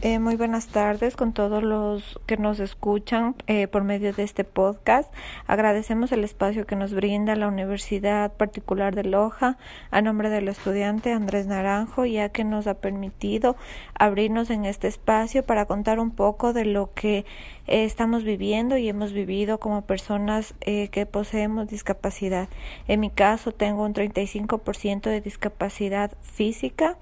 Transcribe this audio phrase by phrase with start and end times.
[0.00, 4.44] Eh, muy buenas tardes con todos los que nos escuchan eh, por medio de este
[4.44, 5.12] podcast.
[5.48, 9.58] Agradecemos el espacio que nos brinda la Universidad Particular de Loja
[9.90, 13.56] a nombre del estudiante Andrés Naranjo, ya que nos ha permitido
[13.98, 17.26] abrirnos en este espacio para contar un poco de lo que
[17.66, 22.48] eh, estamos viviendo y hemos vivido como personas que poseemos discapacidad.
[22.86, 26.98] En mi caso tengo un 35% de discapacidad física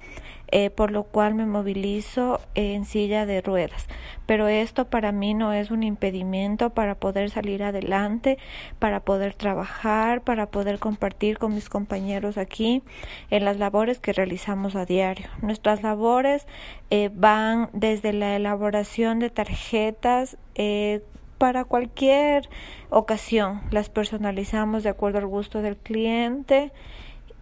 [0.48, 3.86] eh, por lo cual me movilizo en silla de ruedas.
[4.26, 8.38] Pero esto para mí no es un impedimento para poder salir adelante,
[8.78, 12.82] para poder trabajar, para poder compartir con mis compañeros aquí
[13.30, 15.28] en las labores que realizamos a diario.
[15.42, 16.46] Nuestras labores
[16.90, 21.02] eh, van desde la elaboración de tarjetas, eh,
[21.38, 22.48] para cualquier
[22.90, 23.60] ocasión.
[23.70, 26.72] Las personalizamos de acuerdo al gusto del cliente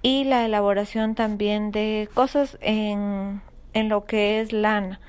[0.05, 3.41] y la elaboración también de cosas en,
[3.73, 5.01] en lo que es lana.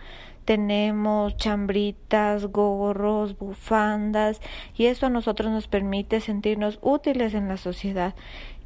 [0.46, 4.40] Tenemos chambritas, gorros, bufandas
[4.74, 8.16] y eso a nosotros nos permite sentirnos útiles en la sociedad.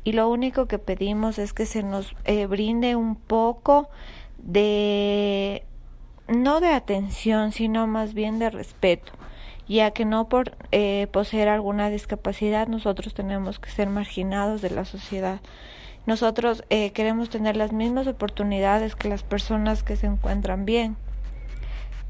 [0.03, 3.89] Y lo único que pedimos es que se nos eh, brinde un poco
[4.37, 5.63] de,
[6.27, 9.13] no de atención, sino más bien de respeto
[9.67, 14.83] ya que no por eh, poseer alguna discapacidad nosotros tenemos que ser marginados de la
[14.83, 15.41] sociedad.
[16.09, 20.97] Nosotros eh, queremos tener las mismas oportunidades que las personas que se encuentran bien.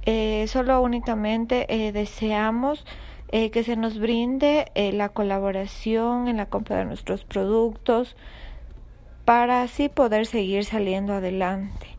[0.05, 2.85] Eh, solo únicamente eh, deseamos
[3.29, 8.15] que se nos brinde la colaboración en la compra de nuestros productos
[9.23, 11.98] para así poder seguir saliendo adelante.